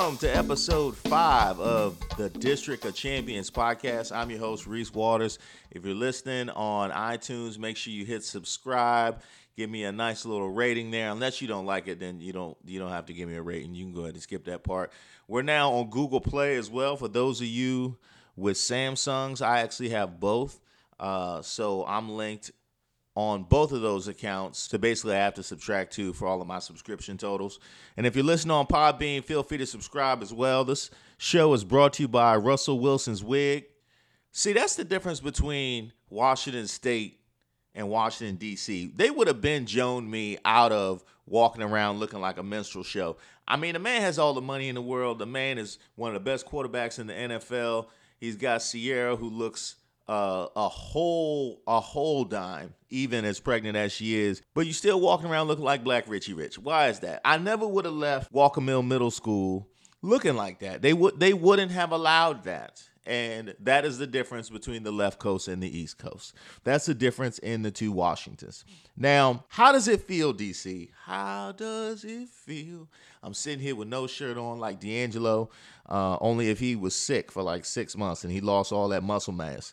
[0.00, 4.16] Welcome to episode five of the District of Champions podcast.
[4.16, 5.38] I'm your host, Reese Waters.
[5.70, 9.20] If you're listening on iTunes, make sure you hit subscribe.
[9.58, 11.10] Give me a nice little rating there.
[11.10, 13.42] Unless you don't like it, then you don't you don't have to give me a
[13.42, 13.74] rating.
[13.74, 14.90] You can go ahead and skip that part.
[15.28, 16.96] We're now on Google Play as well.
[16.96, 17.98] For those of you
[18.36, 20.62] with Samsungs, I actually have both.
[20.98, 22.52] Uh, so I'm linked
[23.14, 24.68] on both of those accounts.
[24.68, 27.58] to basically, have to subtract two for all of my subscription totals.
[27.96, 30.64] And if you're listening on Podbean, feel free to subscribe as well.
[30.64, 33.64] This show is brought to you by Russell Wilson's Wig.
[34.32, 37.20] See, that's the difference between Washington State
[37.74, 38.92] and Washington, D.C.
[38.94, 43.16] They would have been Joan me out of walking around looking like a minstrel show.
[43.46, 45.18] I mean, the man has all the money in the world.
[45.18, 47.86] The man is one of the best quarterbacks in the NFL.
[48.18, 49.76] He's got Ciara, who looks
[50.12, 54.42] a whole a whole dime, even as pregnant as she is.
[54.54, 56.58] But you still walking around looking like Black Richie Rich.
[56.58, 57.20] Why is that?
[57.24, 59.68] I never would have left Walker Mill Middle School
[60.02, 60.82] looking like that.
[60.82, 62.82] They would they wouldn't have allowed that.
[63.06, 66.34] And that is the difference between the left coast and the east coast.
[66.64, 68.64] That's the difference in the two Washingtons.
[68.96, 70.90] Now, how does it feel, DC?
[71.04, 72.88] How does it feel?
[73.22, 75.50] I'm sitting here with no shirt on like D'Angelo,
[75.88, 79.02] uh, only if he was sick for like six months and he lost all that
[79.02, 79.72] muscle mass.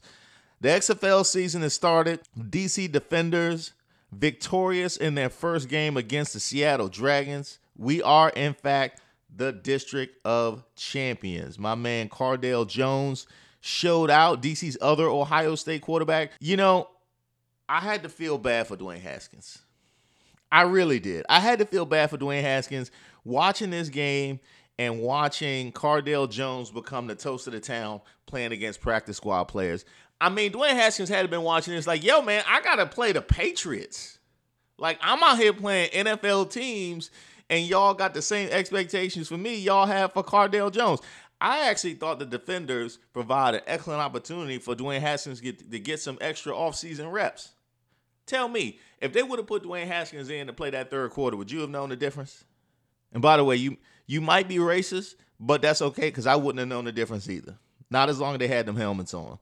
[0.59, 2.21] The XFL season has started.
[2.37, 3.73] DC Defenders
[4.11, 7.59] victorious in their first game against the Seattle Dragons.
[7.77, 9.01] We are, in fact,
[9.35, 11.59] the District of Champions.
[11.59, 13.27] My man Cardale Jones
[13.61, 16.31] showed out, DC's other Ohio State quarterback.
[16.39, 16.89] You know,
[17.69, 19.59] I had to feel bad for Dwayne Haskins.
[20.51, 21.25] I really did.
[21.29, 22.89] I had to feel bad for Dwayne Haskins
[23.25, 24.39] watching this game
[24.79, 29.85] and watching Cardale Jones become the toast of the town playing against practice squad players.
[30.19, 33.21] I mean, Dwayne Haskins had been watching this like, yo, man, I gotta play the
[33.21, 34.17] Patriots.
[34.77, 37.09] Like, I'm out here playing NFL teams,
[37.49, 41.01] and y'all got the same expectations for me y'all have for Cardale Jones.
[41.39, 45.79] I actually thought the defenders provided an excellent opportunity for Dwayne Haskins to get, to
[45.79, 47.53] get some extra offseason reps.
[48.25, 51.37] Tell me, if they would have put Dwayne Haskins in to play that third quarter,
[51.37, 52.43] would you have known the difference?
[53.13, 56.59] And by the way, you you might be racist, but that's okay because I wouldn't
[56.59, 57.57] have known the difference either.
[57.89, 59.37] Not as long as they had them helmets on.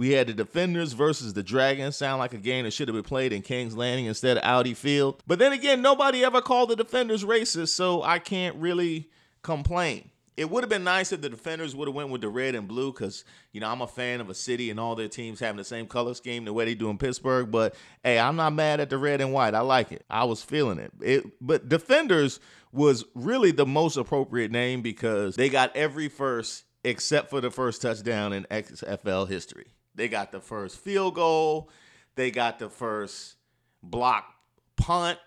[0.00, 1.94] We had the Defenders versus the Dragons.
[1.94, 4.72] Sound like a game that should have been played in Kings Landing instead of Audi
[4.72, 5.22] Field.
[5.26, 9.10] But then again, nobody ever called the Defenders racist, so I can't really
[9.42, 10.08] complain.
[10.38, 12.66] It would have been nice if the Defenders would have went with the red and
[12.66, 15.58] blue because, you know, I'm a fan of a city and all their teams having
[15.58, 17.50] the same color scheme the way they do in Pittsburgh.
[17.50, 19.54] But, hey, I'm not mad at the red and white.
[19.54, 20.06] I like it.
[20.08, 20.92] I was feeling it.
[21.02, 22.40] it but Defenders
[22.72, 27.82] was really the most appropriate name because they got every first except for the first
[27.82, 29.66] touchdown in XFL history.
[29.94, 31.70] They got the first field goal.
[32.14, 33.36] They got the first
[33.82, 34.34] block
[34.76, 35.18] punt.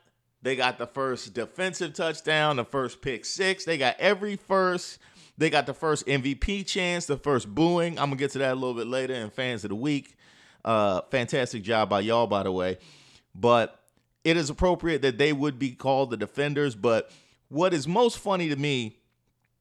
[0.42, 3.64] They got the first defensive touchdown, the first pick six.
[3.64, 5.00] They got every first.
[5.38, 7.98] They got the first MVP chance, the first booing.
[7.98, 10.16] I'm gonna get to that a little bit later in fans of the week.
[10.64, 12.78] Uh, fantastic job by y'all, by the way.
[13.34, 13.80] But
[14.24, 16.76] it is appropriate that they would be called the defenders.
[16.76, 17.12] But
[17.50, 18.98] what is most funny to me,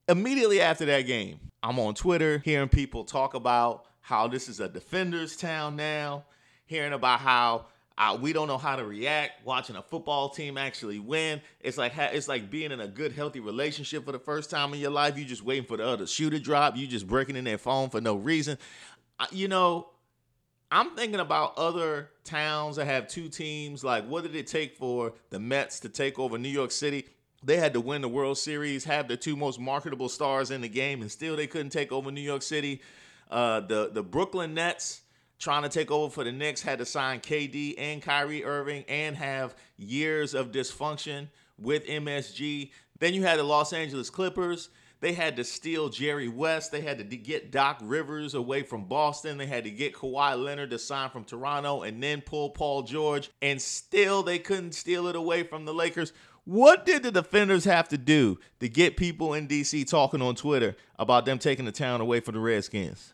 [0.08, 4.68] immediately after that game, I'm on Twitter hearing people talk about how this is a
[4.68, 6.24] defender's town now,
[6.66, 10.98] hearing about how uh, we don't know how to react watching a football team actually
[10.98, 11.40] win.
[11.60, 14.80] It's like it's like being in a good, healthy relationship for the first time in
[14.80, 15.16] your life.
[15.16, 16.76] You just waiting for the other shoe to drop.
[16.76, 18.58] You just breaking in their phone for no reason.
[19.20, 19.88] Uh, you know,
[20.70, 23.84] I'm thinking about other towns that have two teams.
[23.84, 27.06] Like, what did it take for the Mets to take over New York City?
[27.44, 30.68] They had to win the World Series, have the two most marketable stars in the
[30.68, 32.80] game, and still they couldn't take over New York City.
[33.30, 35.02] Uh, the the Brooklyn Nets
[35.38, 39.16] trying to take over for the Knicks had to sign KD and Kyrie Irving and
[39.16, 41.28] have years of dysfunction
[41.58, 42.70] with MSG.
[43.00, 44.68] Then you had the Los Angeles Clippers.
[45.00, 46.70] They had to steal Jerry West.
[46.70, 49.36] They had to get Doc Rivers away from Boston.
[49.36, 53.28] They had to get Kawhi Leonard to sign from Toronto and then pull Paul George.
[53.42, 56.12] And still, they couldn't steal it away from the Lakers.
[56.44, 60.76] What did the defenders have to do to get people in DC talking on Twitter
[61.00, 63.12] about them taking the town away from the Redskins?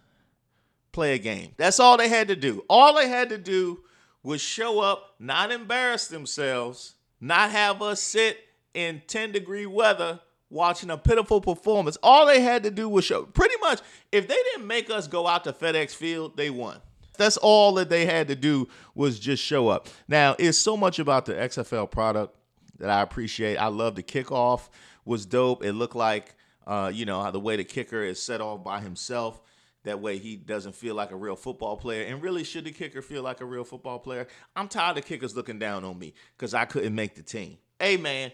[0.98, 1.52] Play a game.
[1.56, 2.64] That's all they had to do.
[2.68, 3.84] All they had to do
[4.24, 8.36] was show up, not embarrass themselves, not have us sit
[8.74, 10.18] in 10 degree weather
[10.50, 11.96] watching a pitiful performance.
[12.02, 13.22] All they had to do was show.
[13.22, 13.80] Pretty much,
[14.10, 16.80] if they didn't make us go out to FedEx Field, they won.
[17.16, 18.66] That's all that they had to do
[18.96, 19.86] was just show up.
[20.08, 22.34] Now, it's so much about the XFL product
[22.80, 23.56] that I appreciate.
[23.56, 24.68] I love the kickoff
[25.04, 25.62] was dope.
[25.62, 26.34] It looked like,
[26.66, 29.40] uh, you know, the way the kicker is set off by himself.
[29.88, 32.04] That way he doesn't feel like a real football player.
[32.04, 34.26] And really, should the kicker feel like a real football player?
[34.54, 37.58] I'm tired of kickers looking down on me because I couldn't make the team.
[37.80, 38.32] Hey, man,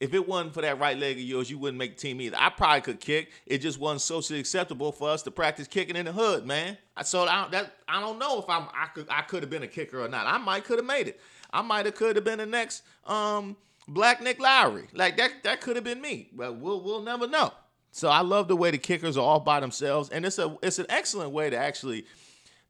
[0.00, 2.36] If it wasn't for that right leg of yours, you wouldn't make the team either.
[2.38, 3.32] I probably could kick.
[3.46, 6.78] It just wasn't socially acceptable for us to practice kicking in the hood, man.
[7.04, 9.68] So I, that, I don't know if I'm I could I could have been a
[9.68, 10.26] kicker or not.
[10.26, 11.20] I might could have made it.
[11.52, 13.56] I might have could have been the next um,
[13.88, 14.88] Black Nick Lowery.
[14.94, 16.30] Like that that could have been me.
[16.32, 17.52] But we'll we'll never know.
[17.92, 20.78] So I love the way the kickers are all by themselves, and it's a it's
[20.78, 22.06] an excellent way to actually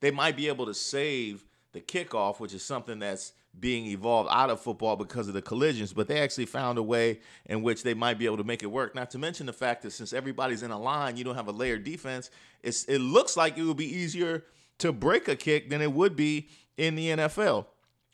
[0.00, 4.48] they might be able to save the kickoff, which is something that's being evolved out
[4.48, 7.94] of football because of the collisions, but they actually found a way in which they
[7.94, 8.94] might be able to make it work.
[8.94, 11.52] Not to mention the fact that since everybody's in a line, you don't have a
[11.52, 12.30] layered defense.
[12.62, 14.44] It's it looks like it would be easier
[14.78, 17.66] to break a kick than it would be in the NFL.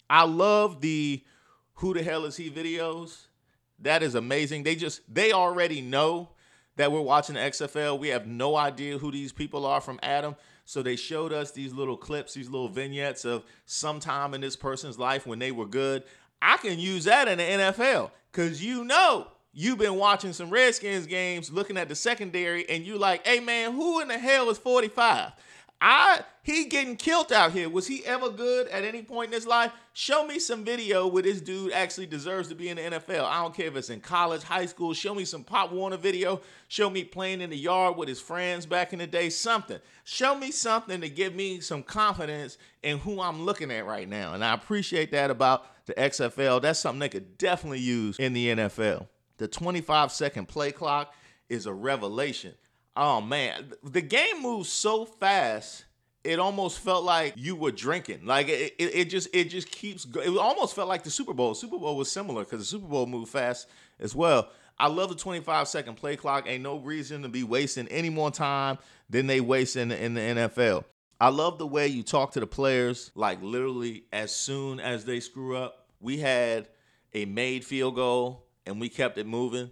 [0.08, 1.22] I love the
[1.74, 3.26] who the hell is he videos.
[3.80, 4.62] That is amazing.
[4.62, 6.30] They just they already know
[6.76, 7.98] that we're watching the XFL.
[7.98, 10.36] We have no idea who these people are from Adam.
[10.64, 14.98] So they showed us these little clips, these little vignettes of sometime in this person's
[14.98, 16.02] life when they were good.
[16.42, 21.06] I can use that in the NFL because you know you've been watching some Redskins
[21.06, 24.58] games, looking at the secondary, and you like, hey man, who in the hell is
[24.58, 25.32] 45?
[25.80, 27.68] I he getting killed out here.
[27.68, 29.72] Was he ever good at any point in his life?
[29.94, 33.24] Show me some video where this dude actually deserves to be in the NFL.
[33.24, 34.94] I don't care if it's in college, high school.
[34.94, 36.40] Show me some Pop Warner video.
[36.68, 39.28] Show me playing in the yard with his friends back in the day.
[39.28, 39.80] Something.
[40.04, 44.34] Show me something to give me some confidence in who I'm looking at right now.
[44.34, 46.62] And I appreciate that about the XFL.
[46.62, 49.08] That's something they could definitely use in the NFL.
[49.38, 51.12] The 25 second play clock
[51.48, 52.54] is a revelation.
[52.96, 55.84] Oh man, the game moves so fast.
[56.24, 58.24] It almost felt like you were drinking.
[58.24, 60.06] Like it, it, it just, it just keeps.
[60.06, 61.54] It almost felt like the Super Bowl.
[61.54, 63.68] Super Bowl was similar because the Super Bowl moved fast
[64.00, 64.48] as well.
[64.78, 66.48] I love the 25 second play clock.
[66.48, 68.78] Ain't no reason to be wasting any more time
[69.08, 70.84] than they waste in in the NFL.
[71.20, 75.20] I love the way you talk to the players, like literally as soon as they
[75.20, 75.86] screw up.
[76.00, 76.68] We had
[77.14, 79.70] a made field goal and we kept it moving.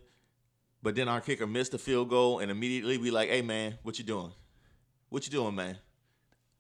[0.85, 3.99] But then our kicker missed a field goal, and immediately we like, hey man, what
[3.99, 4.31] you doing?
[5.09, 5.79] What you doing, man?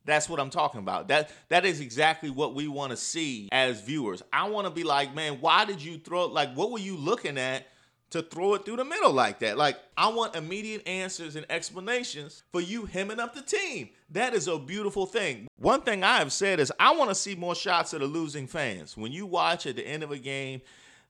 [0.07, 1.09] That's what I'm talking about.
[1.09, 4.23] That that is exactly what we want to see as viewers.
[4.33, 7.37] I want to be like, man, why did you throw like what were you looking
[7.37, 7.67] at
[8.11, 9.59] to throw it through the middle like that?
[9.59, 13.91] Like I want immediate answers and explanations for you hemming up the team.
[14.09, 15.49] That is a beautiful thing.
[15.59, 18.47] One thing I have said is I want to see more shots of the losing
[18.47, 18.97] fans.
[18.97, 20.63] When you watch at the end of a game,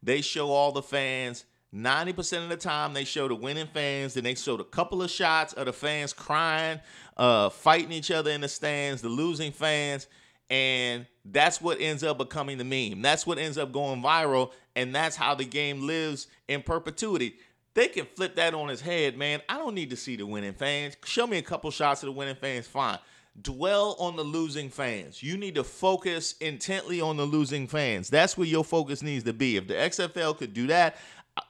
[0.02, 1.44] they show all the fans
[1.74, 5.10] 90% of the time they show the winning fans, then they showed a couple of
[5.10, 6.80] shots of the fans crying,
[7.16, 10.06] uh, fighting each other in the stands, the losing fans,
[10.50, 13.02] and that's what ends up becoming the meme.
[13.02, 17.34] That's what ends up going viral, and that's how the game lives in perpetuity.
[17.74, 19.42] They can flip that on his head, man.
[19.48, 20.96] I don't need to see the winning fans.
[21.04, 22.98] Show me a couple shots of the winning fans, fine.
[23.42, 25.20] Dwell on the losing fans.
[25.20, 28.08] You need to focus intently on the losing fans.
[28.08, 29.56] That's where your focus needs to be.
[29.56, 30.96] If the XFL could do that,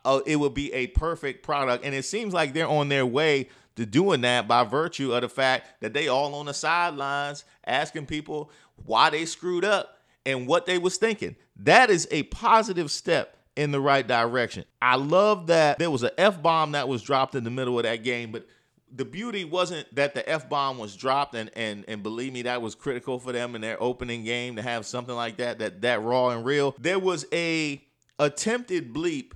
[0.05, 1.85] uh, it would be a perfect product.
[1.85, 5.29] And it seems like they're on their way to doing that by virtue of the
[5.29, 8.51] fact that they all on the sidelines asking people
[8.85, 11.37] why they screwed up and what they was thinking.
[11.57, 14.65] That is a positive step in the right direction.
[14.81, 17.85] I love that there was an F bomb that was dropped in the middle of
[17.85, 18.47] that game, but
[18.95, 22.63] the beauty wasn't that the F bomb was dropped and and and believe me that
[22.63, 26.03] was critical for them in their opening game to have something like that that that
[26.03, 26.75] raw and real.
[26.79, 27.83] There was a
[28.19, 29.33] attempted bleep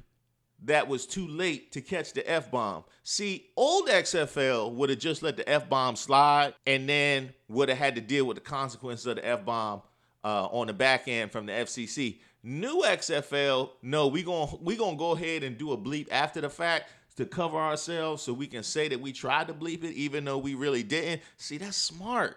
[0.65, 2.85] that was too late to catch the F bomb.
[3.05, 7.79] See, old XFL would have just let the F bomb slide and then would have
[7.79, 9.83] had to deal with the consequences of the F bomb
[10.25, 12.19] uh, on the back end from the FCC.
[12.43, 16.41] New XFL, no, we're going to we gonna go ahead and do a bleep after
[16.41, 19.93] the fact to cover ourselves so we can say that we tried to bleep it
[19.95, 21.21] even though we really didn't.
[21.37, 22.37] See, that's smart.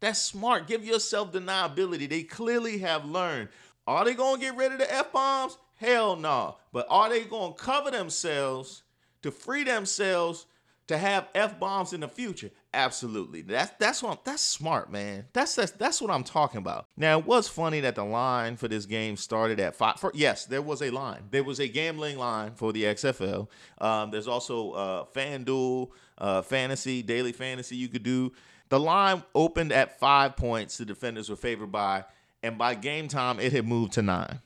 [0.00, 0.66] That's smart.
[0.66, 2.08] Give yourself deniability.
[2.08, 3.48] They clearly have learned.
[3.86, 5.58] Are they gonna get rid of the F bombs?
[5.76, 6.56] Hell no.
[6.72, 8.82] But are they going to cover themselves
[9.22, 10.46] to free themselves
[10.88, 12.50] to have f bombs in the future?
[12.72, 13.42] Absolutely.
[13.42, 15.26] That's that's what I'm, that's smart, man.
[15.32, 16.86] That's that's that's what I'm talking about.
[16.96, 19.98] Now it was funny that the line for this game started at five.
[19.98, 21.22] For, yes, there was a line.
[21.30, 23.48] There was a gambling line for the XFL.
[23.78, 28.32] Um, there's also uh, FanDuel, uh, fantasy, daily fantasy you could do.
[28.68, 30.78] The line opened at five points.
[30.78, 32.04] The defenders were favored by,
[32.42, 34.40] and by game time it had moved to nine.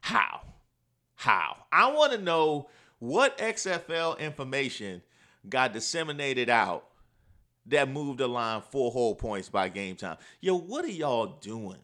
[0.00, 0.40] How?
[1.14, 1.56] How?
[1.72, 5.02] I want to know what XFL information
[5.48, 6.86] got disseminated out
[7.66, 10.16] that moved the line four whole points by game time.
[10.40, 11.78] Yo, what are y'all doing?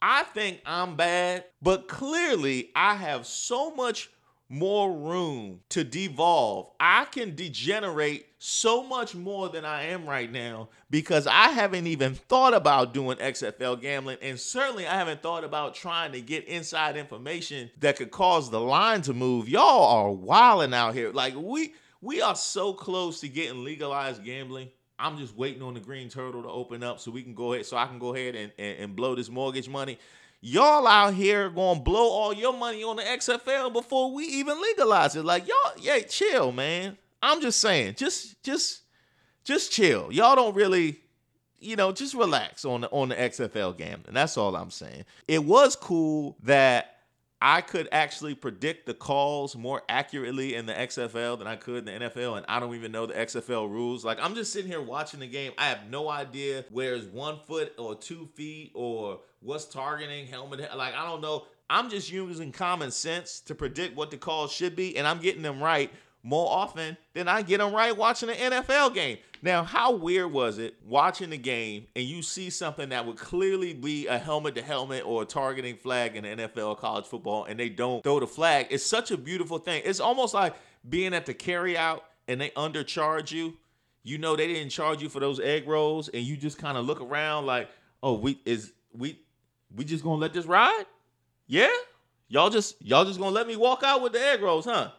[0.00, 4.10] I think I'm bad, but clearly I have so much
[4.48, 6.72] more room to devolve.
[6.78, 12.14] I can degenerate so much more than I am right now because I haven't even
[12.14, 14.18] thought about doing XFL gambling.
[14.20, 18.60] And certainly I haven't thought about trying to get inside information that could cause the
[18.60, 19.48] line to move.
[19.48, 21.10] Y'all are wilding out here.
[21.12, 24.68] Like we we are so close to getting legalized gambling.
[24.98, 27.66] I'm just waiting on the green turtle to open up so we can go ahead
[27.66, 29.98] so I can go ahead and, and, and blow this mortgage money.
[30.44, 35.14] Y'all out here gonna blow all your money on the XFL before we even legalize
[35.14, 35.24] it.
[35.24, 36.98] Like y'all, yeah, chill, man.
[37.22, 38.80] I'm just saying, just just
[39.44, 40.10] just chill.
[40.10, 40.98] Y'all don't really,
[41.60, 44.14] you know, just relax on the on the XFL gambling.
[44.14, 45.04] That's all I'm saying.
[45.28, 46.91] It was cool that
[47.44, 52.00] I could actually predict the calls more accurately in the XFL than I could in
[52.00, 54.04] the NFL, and I don't even know the XFL rules.
[54.04, 55.50] Like I'm just sitting here watching the game.
[55.58, 60.60] I have no idea where's one foot or two feet or what's targeting helmet.
[60.76, 61.46] Like I don't know.
[61.68, 65.42] I'm just using common sense to predict what the calls should be, and I'm getting
[65.42, 65.90] them right
[66.22, 69.18] more often than I get them right watching an NFL game.
[69.44, 73.74] Now, how weird was it watching the game and you see something that would clearly
[73.74, 77.58] be a helmet to helmet or a targeting flag in the NFL college football and
[77.58, 78.68] they don't throw the flag?
[78.70, 79.82] It's such a beautiful thing.
[79.84, 80.54] It's almost like
[80.88, 83.56] being at the carryout and they undercharge you.
[84.04, 86.86] You know they didn't charge you for those egg rolls and you just kind of
[86.86, 87.68] look around like,
[88.02, 89.18] "Oh, we is we
[89.74, 90.84] we just going to let this ride?"
[91.46, 91.70] Yeah?
[92.28, 94.90] Y'all just y'all just going to let me walk out with the egg rolls, huh?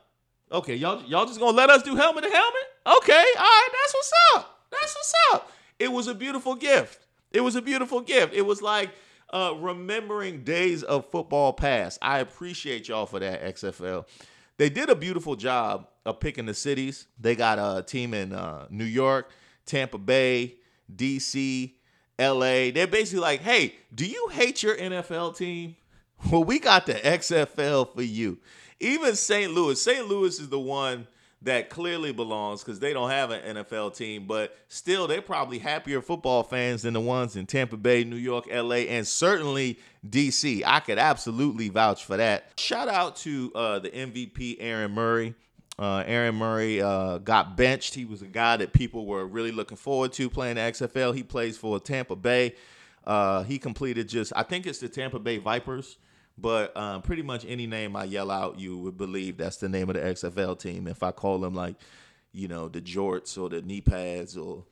[0.53, 2.63] Okay, y'all y'all just gonna let us do helmet to helmet?
[2.85, 4.59] Okay, all right, that's what's up.
[4.69, 5.51] That's what's up.
[5.79, 7.07] It was a beautiful gift.
[7.31, 8.35] It was a beautiful gift.
[8.35, 8.91] It was like
[9.33, 11.97] uh, remembering days of football past.
[12.03, 14.05] I appreciate y'all for that, XFL.
[14.57, 17.07] They did a beautiful job of picking the cities.
[17.19, 19.31] They got a team in uh, New York,
[19.65, 20.57] Tampa Bay,
[20.95, 21.73] DC,
[22.19, 22.69] LA.
[22.69, 25.77] They're basically like, hey, do you hate your NFL team?
[26.31, 28.37] Well, we got the XFL for you
[28.79, 29.53] even St.
[29.53, 30.07] Louis, St.
[30.07, 31.07] Louis is the one
[31.43, 36.01] that clearly belongs because they don't have an NFL team, but still, they're probably happier
[36.01, 39.77] football fans than the ones in Tampa Bay, New York, LA, and certainly
[40.07, 40.63] DC.
[40.65, 42.53] I could absolutely vouch for that.
[42.57, 45.35] Shout out to uh, the MVP, Aaron Murray.
[45.77, 47.95] Uh, Aaron Murray uh, got benched.
[47.95, 51.15] He was a guy that people were really looking forward to playing the XFL.
[51.15, 52.55] He plays for Tampa Bay.
[53.05, 55.97] Uh, he completed just, I think it's the Tampa Bay Vipers.
[56.37, 59.89] But um, pretty much any name I yell out, you would believe that's the name
[59.89, 60.87] of the XFL team.
[60.87, 61.75] If I call them like,
[62.31, 64.65] you know, the jorts or the knee pads or,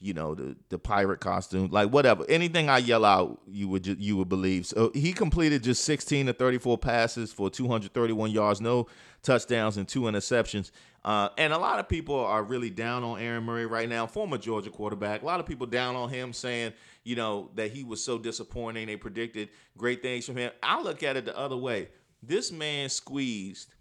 [0.00, 3.96] you know, the the pirate costume, like whatever, anything I yell out, you would ju-
[3.98, 4.66] you would believe.
[4.66, 8.88] So he completed just 16 to 34 passes for 231 yards, no
[9.22, 10.70] touchdowns and two interceptions.
[11.04, 14.36] Uh, and a lot of people are really down on Aaron Murray right now, former
[14.38, 15.22] Georgia quarterback.
[15.22, 16.72] A lot of people down on him saying,
[17.06, 18.88] you know, that he was so disappointing.
[18.88, 20.50] They predicted great things from him.
[20.60, 21.86] I look at it the other way.
[22.20, 23.72] This man squeezed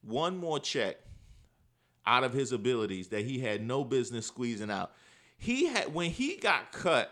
[0.00, 0.98] one more check
[2.06, 4.92] out of his abilities that he had no business squeezing out.
[5.36, 7.10] He had when he got cut,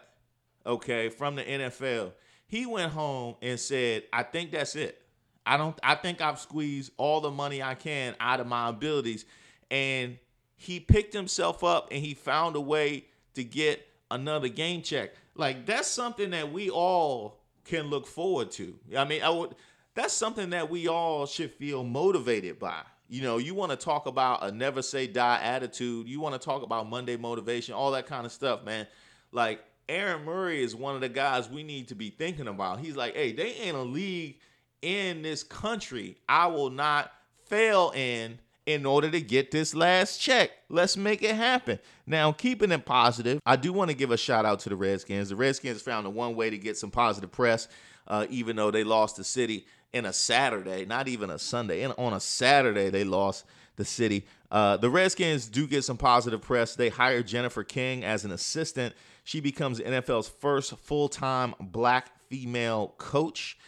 [0.64, 2.12] okay, from the NFL,
[2.46, 5.02] he went home and said, "I think that's it.
[5.44, 9.24] I don't I think I've squeezed all the money I can out of my abilities."
[9.68, 10.16] And
[10.54, 15.10] he picked himself up and he found a way to get another game check.
[15.34, 18.78] Like that's something that we all can look forward to.
[18.96, 19.54] I mean, I would
[19.94, 22.82] that's something that we all should feel motivated by.
[23.08, 26.06] You know, you want to talk about a never say die attitude.
[26.06, 28.86] You want to talk about Monday motivation, all that kind of stuff, man.
[29.32, 32.78] Like Aaron Murray is one of the guys we need to be thinking about.
[32.78, 34.36] He's like, hey, they ain't a league
[34.82, 37.12] in this country I will not
[37.46, 38.38] fail in
[38.72, 40.50] in order to get this last check.
[40.68, 41.78] Let's make it happen.
[42.06, 45.28] Now, keeping it positive, I do want to give a shout out to the Redskins.
[45.28, 47.68] The Redskins found the one way to get some positive press,
[48.08, 51.82] uh, even though they lost the city in a Saturday, not even a Sunday.
[51.82, 53.44] And on a Saturday, they lost
[53.76, 54.26] the city.
[54.50, 56.74] Uh, the Redskins do get some positive press.
[56.74, 58.94] They hire Jennifer King as an assistant.
[59.24, 63.58] She becomes NFL's first full time black female coach.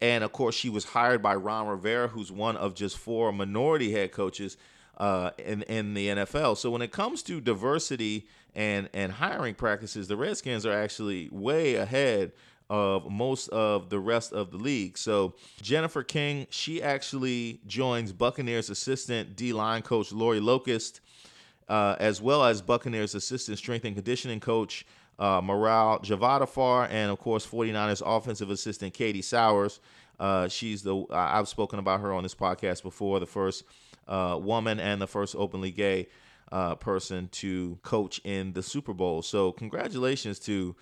[0.00, 3.92] And of course, she was hired by Ron Rivera, who's one of just four minority
[3.92, 4.56] head coaches
[4.96, 6.56] uh, in in the NFL.
[6.56, 11.74] So when it comes to diversity and and hiring practices, the Redskins are actually way
[11.74, 12.32] ahead
[12.70, 14.96] of most of the rest of the league.
[14.96, 21.00] So Jennifer King, she actually joins Buccaneers assistant D line coach Lori Locust,
[21.70, 24.84] uh, as well as Buccaneers assistant strength and conditioning coach
[25.20, 29.78] uh, Maral Javadifar, and of course 49ers offensive assistant Katie Sowers.
[30.18, 33.20] Uh, she's the I've spoken about her on this podcast before.
[33.20, 33.64] The first
[34.08, 36.08] uh, woman and the first openly gay
[36.50, 39.22] uh, person to coach in the Super Bowl.
[39.22, 40.74] So congratulations to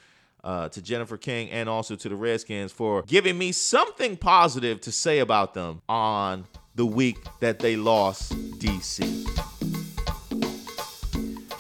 [0.42, 4.92] uh, to Jennifer King and also to the Redskins for giving me something positive to
[4.92, 9.57] say about them on the week that they lost DC.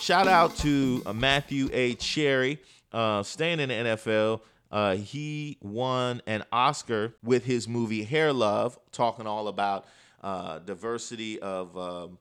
[0.08, 1.92] Shout out to uh, Matthew A.
[1.96, 2.58] Cherry,
[2.94, 4.40] uh, staying in the NFL.
[4.72, 9.84] Uh, he won an Oscar with his movie Hair Love, talking all about
[10.22, 12.16] uh, diversity of um,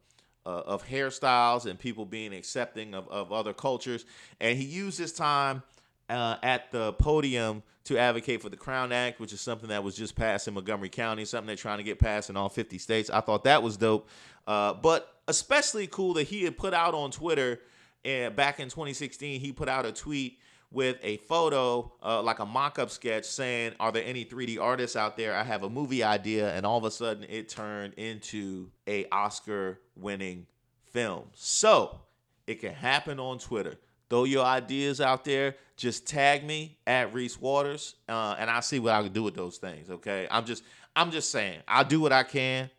[0.46, 4.04] uh, of hairstyles and people being accepting of, of other cultures.
[4.42, 5.64] And he used his time
[6.10, 9.96] uh, at the podium to advocate for the Crown Act, which is something that was
[9.96, 13.10] just passed in Montgomery County, something they're trying to get passed in all 50 states.
[13.10, 14.10] I thought that was dope.
[14.46, 17.62] but especially cool that he had put out on Twitter
[18.08, 20.40] and back in 2016, he put out a tweet
[20.72, 25.18] with a photo, uh, like a mock-up sketch, saying, "Are there any 3D artists out
[25.18, 25.36] there?
[25.36, 30.48] I have a movie idea," and all of a sudden, it turned into a Oscar-winning
[30.92, 31.26] film.
[31.34, 32.00] So
[32.48, 33.76] it can happen on Twitter.
[34.10, 35.58] Throw your ideas out there.
[35.76, 39.36] Just tag me at Reese Waters, uh, and I'll see what I can do with
[39.36, 39.90] those things.
[39.90, 40.64] Okay, I'm just,
[40.96, 42.70] I'm just saying, I'll do what I can.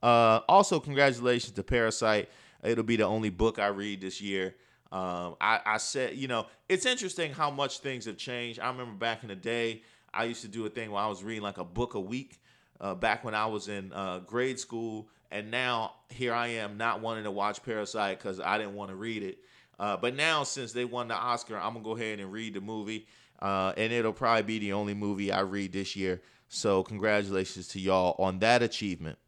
[0.00, 2.28] Uh, also, congratulations to Parasite.
[2.62, 4.54] It'll be the only book I read this year.
[4.92, 8.60] Um, I, I said, you know, it's interesting how much things have changed.
[8.60, 9.82] I remember back in the day,
[10.14, 12.40] I used to do a thing where I was reading like a book a week
[12.80, 15.08] uh, back when I was in uh, grade school.
[15.30, 18.96] And now here I am not wanting to watch Parasite because I didn't want to
[18.96, 19.38] read it.
[19.78, 22.54] Uh, but now, since they won the Oscar, I'm going to go ahead and read
[22.54, 23.06] the movie.
[23.40, 26.22] Uh, and it'll probably be the only movie I read this year.
[26.48, 29.18] So, congratulations to y'all on that achievement.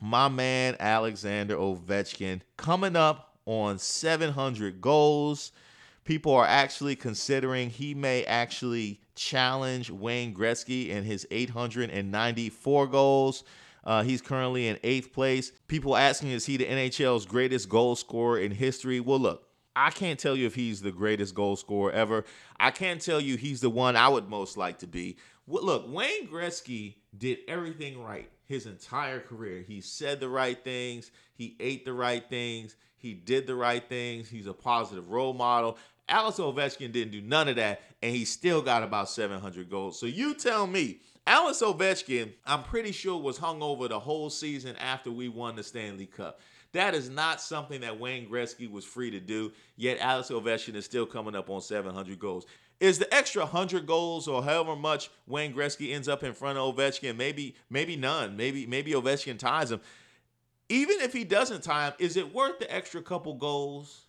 [0.00, 5.52] My man, Alexander Ovechkin, coming up on 700 goals.
[6.04, 13.44] People are actually considering he may actually challenge Wayne Gretzky in his 894 goals.
[13.84, 15.52] Uh, he's currently in eighth place.
[15.68, 19.00] People asking, is he the NHL's greatest goal scorer in history?
[19.00, 22.24] Well, look, I can't tell you if he's the greatest goal scorer ever.
[22.60, 25.16] I can't tell you he's the one I would most like to be.
[25.46, 29.64] Well, look, Wayne Gretzky did everything right his entire career.
[29.66, 34.30] He said the right things, he ate the right things, he did the right things.
[34.30, 35.76] He's a positive role model.
[36.08, 39.98] Alex Ovechkin didn't do none of that, and he still got about 700 goals.
[39.98, 44.76] So you tell me, Alex Ovechkin, I'm pretty sure was hung over the whole season
[44.76, 46.40] after we won the Stanley Cup.
[46.72, 49.52] That is not something that Wayne Gretzky was free to do.
[49.76, 52.46] Yet Alex Ovechkin is still coming up on 700 goals.
[52.80, 56.74] Is the extra 100 goals or however much Wayne Gretzky ends up in front of
[56.74, 57.16] Ovechkin?
[57.16, 58.36] Maybe, maybe none.
[58.36, 59.80] Maybe, maybe Ovechkin ties him
[60.72, 64.06] even if he doesn't time, is it worth the extra couple goals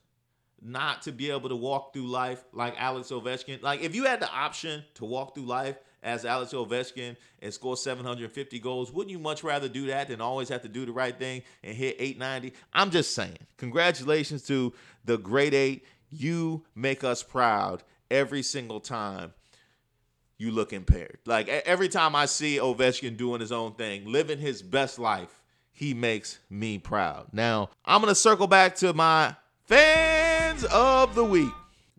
[0.61, 3.61] not to be able to walk through life like Alex Ovechkin?
[3.61, 7.75] Like, if you had the option to walk through life as Alex Ovechkin and score
[7.75, 11.19] 750 goals, wouldn't you much rather do that than always have to do the right
[11.19, 12.55] thing and hit 890?
[12.71, 13.39] I'm just saying.
[13.57, 14.73] Congratulations to
[15.03, 15.85] the great eight.
[16.09, 19.33] You make us proud every single time
[20.37, 21.17] you look impaired.
[21.25, 25.42] Like every time I see Ovechkin doing his own thing, living his best life,
[25.73, 27.27] he makes me proud.
[27.33, 31.51] Now, I'm going to circle back to my fans of the week.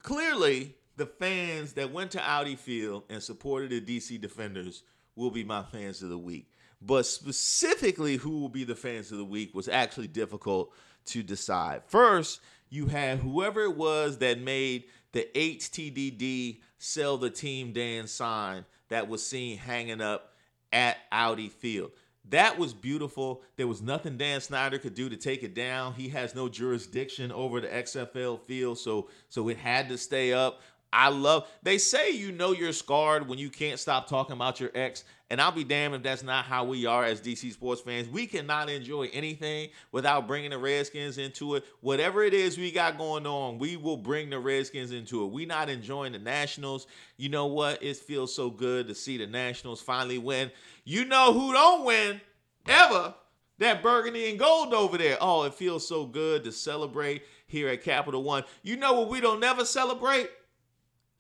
[0.03, 4.85] Clearly, the fans that went to Audi Field and supported the DC Defenders
[5.17, 6.51] will be my fans of the week.
[6.81, 10.73] But specifically, who will be the fans of the week was actually difficult
[11.07, 11.83] to decide.
[11.87, 18.65] First, you had whoever it was that made the HTDD sell the team Dan sign
[18.89, 20.35] that was seen hanging up
[20.73, 21.93] at Audi Field.
[22.31, 23.43] That was beautiful.
[23.57, 25.93] There was nothing Dan Snyder could do to take it down.
[25.95, 30.63] He has no jurisdiction over the XFL field, so so it had to stay up.
[30.95, 31.49] I love.
[31.65, 35.41] They say you know you're scarred when you can't stop talking about your ex, and
[35.41, 38.09] I'll be damned if that's not how we are as DC sports fans.
[38.09, 41.65] We cannot enjoy anything without bringing the Redskins into it.
[41.81, 45.33] Whatever it is we got going on, we will bring the Redskins into it.
[45.33, 46.87] We not enjoying the Nationals.
[47.17, 47.83] You know what?
[47.83, 50.53] It feels so good to see the Nationals finally win.
[50.85, 52.21] You know who don't win
[52.69, 53.15] ever?
[53.59, 55.19] That burgundy and gold over there.
[55.21, 58.45] Oh, it feels so good to celebrate here at Capital One.
[58.63, 60.31] You know what we don't never celebrate?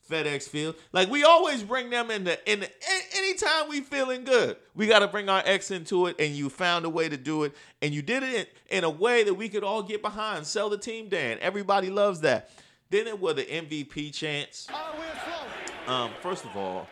[0.08, 0.76] FedEx Field.
[0.92, 2.70] Like we always bring them in the in the,
[3.16, 6.16] anytime we feeling good, we got to bring our ex into it.
[6.18, 8.90] And you found a way to do it, and you did it in, in, a
[8.90, 10.46] way that we could all get behind.
[10.46, 11.38] Sell the team, Dan.
[11.40, 12.50] Everybody loves that.
[12.90, 14.68] Then it was the MVP chance.
[15.86, 16.86] Um, first of all,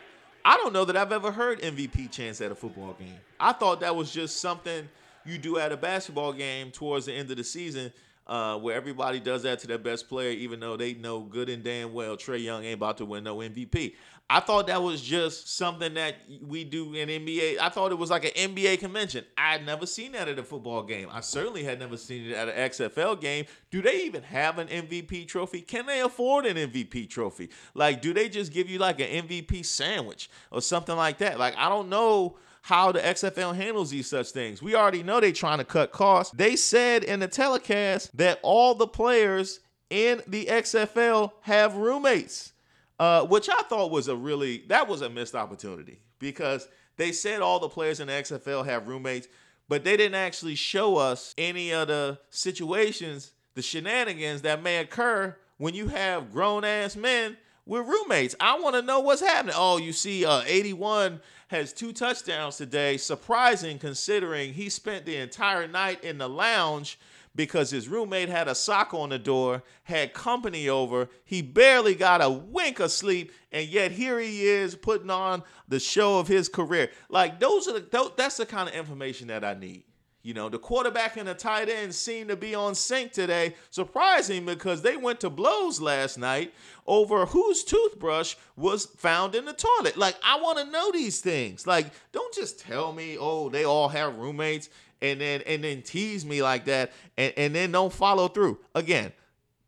[0.45, 3.19] I don't know that I've ever heard MVP chance at a football game.
[3.39, 4.89] I thought that was just something
[5.25, 7.93] you do at a basketball game towards the end of the season,
[8.27, 11.63] uh, where everybody does that to their best player, even though they know good and
[11.63, 13.93] damn well Trae Young ain't about to win no MVP.
[14.29, 17.59] I thought that was just something that we do in NBA.
[17.59, 19.25] I thought it was like an NBA convention.
[19.37, 21.09] I had never seen that at a football game.
[21.11, 23.45] I certainly had never seen it at an XFL game.
[23.69, 25.61] Do they even have an MVP trophy?
[25.61, 27.49] Can they afford an MVP trophy?
[27.73, 31.37] Like, do they just give you like an MVP sandwich or something like that?
[31.37, 34.61] Like, I don't know how the XFL handles these such things.
[34.61, 36.33] We already know they're trying to cut costs.
[36.33, 42.53] They said in the telecast that all the players in the XFL have roommates,
[42.99, 47.41] uh, which I thought was a really that was a missed opportunity because they said
[47.41, 49.27] all the players in the XFL have roommates,
[49.67, 55.35] but they didn't actually show us any of the situations, the shenanigans that may occur
[55.57, 58.35] when you have grown ass men with roommates.
[58.39, 59.55] I want to know what's happening.
[59.57, 62.97] Oh, you see, uh, 81 has two touchdowns today.
[62.97, 66.99] Surprising considering he spent the entire night in the lounge
[67.35, 71.09] because his roommate had a sock on the door, had company over.
[71.25, 75.79] He barely got a wink of sleep, and yet here he is putting on the
[75.79, 76.91] show of his career.
[77.09, 79.83] Like those are the that's the kind of information that I need.
[80.23, 83.55] You know, the quarterback and the tight end seem to be on sync today.
[83.69, 86.53] Surprising because they went to blows last night
[86.87, 89.97] over whose toothbrush was found in the toilet.
[89.97, 91.67] Like, I want to know these things.
[91.67, 94.69] Like, don't just tell me, oh, they all have roommates
[95.01, 98.57] and then and then tease me like that and, and then don't follow through.
[98.73, 99.11] Again,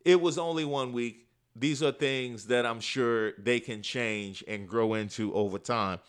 [0.04, 1.28] it was only one week.
[1.54, 6.00] These are things that I'm sure they can change and grow into over time.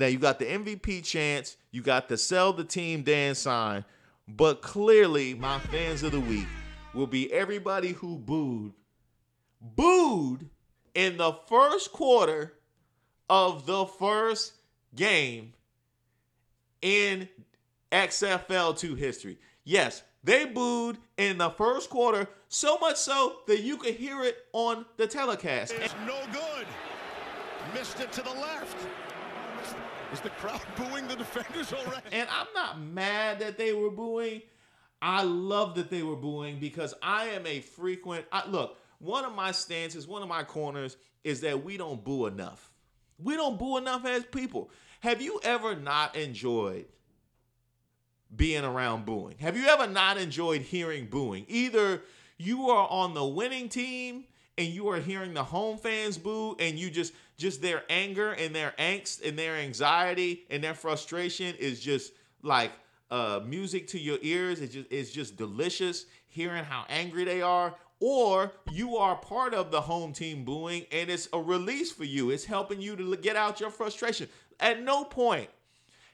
[0.00, 3.84] Now you got the MVP chance, you got the sell the team Dan sign,
[4.26, 6.46] but clearly my fans of the week
[6.94, 8.72] will be everybody who booed,
[9.60, 10.48] booed
[10.94, 12.54] in the first quarter
[13.28, 14.54] of the first
[14.96, 15.52] game
[16.80, 17.28] in
[17.92, 19.38] XFL2 history.
[19.64, 24.38] Yes, they booed in the first quarter, so much so that you could hear it
[24.54, 25.74] on the telecast.
[25.74, 26.66] It's no good.
[27.74, 28.78] Missed it to the left.
[30.12, 32.06] Is the crowd booing the defenders already?
[32.12, 34.42] And I'm not mad that they were booing.
[35.02, 38.26] I love that they were booing because I am a frequent.
[38.32, 42.26] I, look, one of my stances, one of my corners is that we don't boo
[42.26, 42.70] enough.
[43.18, 44.70] We don't boo enough as people.
[45.00, 46.86] Have you ever not enjoyed
[48.34, 49.36] being around booing?
[49.38, 51.46] Have you ever not enjoyed hearing booing?
[51.48, 52.02] Either
[52.36, 54.24] you are on the winning team
[54.58, 58.54] and you are hearing the home fans boo and you just just their anger and
[58.54, 62.72] their angst and their anxiety and their frustration is just like
[63.10, 64.60] uh, music to your ears.
[64.60, 67.74] It's just it's just delicious hearing how angry they are.
[68.02, 72.30] Or you are part of the home team booing and it's a release for you.
[72.30, 74.28] It's helping you to get out your frustration.
[74.58, 75.50] At no point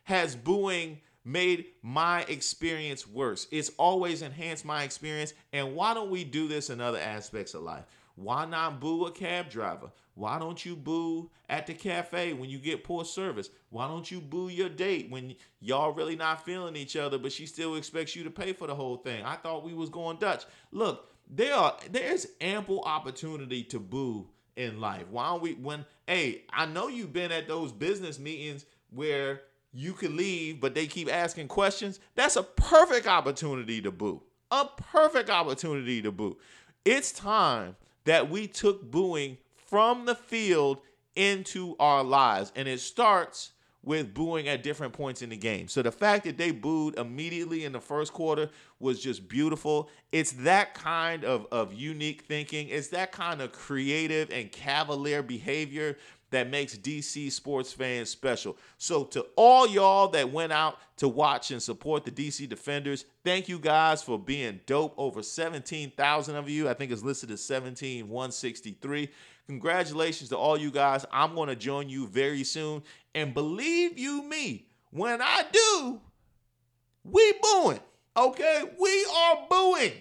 [0.04, 3.46] has booing made my experience worse.
[3.50, 5.34] It's always enhanced my experience.
[5.52, 7.84] And why don't we do this in other aspects of life?
[8.16, 9.90] Why not boo a cab driver?
[10.14, 13.50] Why don't you boo at the cafe when you get poor service?
[13.68, 17.44] Why don't you boo your date when y'all really not feeling each other, but she
[17.44, 19.22] still expects you to pay for the whole thing?
[19.22, 20.44] I thought we was going Dutch.
[20.72, 24.26] Look, there are there's ample opportunity to boo
[24.56, 25.04] in life.
[25.10, 29.42] Why don't we when hey, I know you've been at those business meetings where
[29.74, 32.00] you could leave, but they keep asking questions.
[32.14, 34.22] That's a perfect opportunity to boo.
[34.50, 36.38] A perfect opportunity to boo.
[36.86, 37.76] It's time
[38.06, 40.80] that we took booing from the field
[41.14, 42.52] into our lives.
[42.56, 45.68] And it starts with booing at different points in the game.
[45.68, 49.88] So the fact that they booed immediately in the first quarter was just beautiful.
[50.10, 55.96] It's that kind of, of unique thinking, it's that kind of creative and cavalier behavior
[56.30, 58.56] that makes DC sports fans special.
[58.78, 63.48] So to all y'all that went out to watch and support the DC Defenders, thank
[63.48, 64.94] you guys for being dope.
[64.96, 66.68] Over 17,000 of you.
[66.68, 69.10] I think it's listed as 17,163.
[69.46, 71.06] Congratulations to all you guys.
[71.12, 72.82] I'm going to join you very soon.
[73.14, 76.00] And believe you me, when I do,
[77.04, 77.80] we booing.
[78.16, 78.64] Okay?
[78.80, 79.92] We are booing.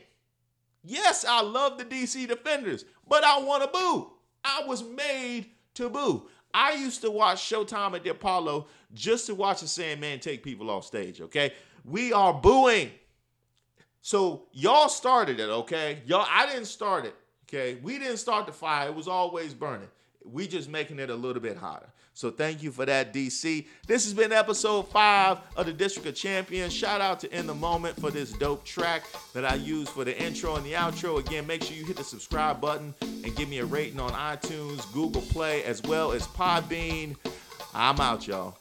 [0.84, 4.12] Yes, I love the DC Defenders, but I want to boo.
[4.44, 6.28] I was made to boo.
[6.54, 10.70] I used to watch Showtime at the Apollo just to watch the Sandman take people
[10.70, 11.54] off stage, okay?
[11.84, 12.92] We are booing.
[14.02, 16.00] So y'all started it, okay?
[16.06, 17.78] Y'all, I didn't start it, okay?
[17.84, 18.88] We didn't start the fire.
[18.88, 19.90] It was always burning.
[20.24, 21.90] We just making it a little bit hotter.
[22.16, 23.66] So thank you for that, DC.
[23.88, 26.72] This has been episode five of the District of Champions.
[26.72, 30.18] Shout out to In the Moment for this dope track that I use for the
[30.18, 31.20] intro and the outro.
[31.20, 34.92] Again, make sure you hit the subscribe button and give me a rating on iTunes,
[34.94, 37.18] Google Play, as well as Podbean.
[37.74, 38.58] I'm out, y'all.